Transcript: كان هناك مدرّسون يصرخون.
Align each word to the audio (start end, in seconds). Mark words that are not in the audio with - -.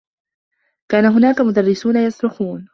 كان 0.91 1.05
هناك 1.05 1.41
مدرّسون 1.41 1.97
يصرخون. 1.97 2.65